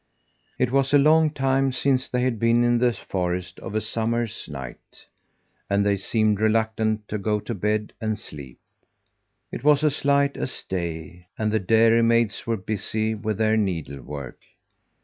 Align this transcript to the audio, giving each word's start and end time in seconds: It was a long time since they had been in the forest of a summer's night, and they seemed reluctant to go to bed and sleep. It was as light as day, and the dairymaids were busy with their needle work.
It 0.57 0.71
was 0.71 0.95
a 0.95 0.97
long 0.97 1.29
time 1.29 1.71
since 1.71 2.09
they 2.09 2.23
had 2.23 2.39
been 2.39 2.63
in 2.63 2.79
the 2.79 2.91
forest 2.91 3.59
of 3.59 3.75
a 3.75 3.81
summer's 3.81 4.49
night, 4.49 5.05
and 5.69 5.85
they 5.85 5.95
seemed 5.95 6.41
reluctant 6.41 7.07
to 7.09 7.19
go 7.19 7.39
to 7.41 7.53
bed 7.53 7.93
and 8.01 8.17
sleep. 8.17 8.57
It 9.51 9.63
was 9.63 9.83
as 9.83 10.03
light 10.03 10.37
as 10.37 10.63
day, 10.63 11.27
and 11.37 11.51
the 11.51 11.59
dairymaids 11.59 12.47
were 12.47 12.57
busy 12.57 13.13
with 13.13 13.37
their 13.37 13.57
needle 13.57 14.01
work. 14.01 14.39